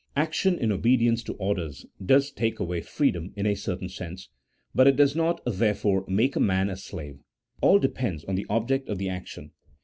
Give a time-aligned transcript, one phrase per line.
[0.15, 4.29] Action in obedience to orders does take away freedom in a certain sense,
[4.73, 7.19] but it does not, therefore, make a man a slave,
[7.61, 9.51] all depends on the object of the action.